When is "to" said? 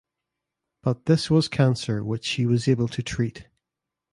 2.87-3.03